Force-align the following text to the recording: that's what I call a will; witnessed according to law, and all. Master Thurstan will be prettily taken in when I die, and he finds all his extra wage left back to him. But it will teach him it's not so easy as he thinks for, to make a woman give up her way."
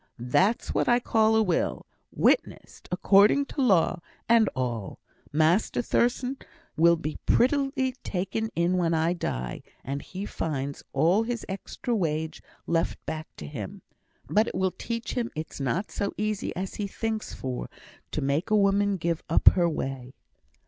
that's 0.17 0.73
what 0.73 0.89
I 0.89 0.99
call 0.99 1.35
a 1.35 1.43
will; 1.43 1.85
witnessed 2.11 2.89
according 2.91 3.45
to 3.45 3.61
law, 3.61 3.99
and 4.27 4.49
all. 4.55 4.97
Master 5.31 5.79
Thurstan 5.83 6.37
will 6.75 6.95
be 6.95 7.19
prettily 7.27 7.91
taken 8.03 8.49
in 8.55 8.77
when 8.77 8.95
I 8.95 9.13
die, 9.13 9.61
and 9.83 10.01
he 10.01 10.25
finds 10.25 10.81
all 10.91 11.21
his 11.21 11.45
extra 11.47 11.95
wage 11.95 12.41
left 12.65 12.97
back 13.05 13.27
to 13.35 13.45
him. 13.45 13.83
But 14.27 14.47
it 14.47 14.55
will 14.55 14.71
teach 14.75 15.13
him 15.13 15.29
it's 15.35 15.59
not 15.59 15.91
so 15.91 16.15
easy 16.17 16.51
as 16.55 16.73
he 16.81 16.87
thinks 16.87 17.35
for, 17.35 17.69
to 18.09 18.21
make 18.23 18.49
a 18.49 18.57
woman 18.57 18.97
give 18.97 19.21
up 19.29 19.49
her 19.49 19.69
way." 19.69 20.15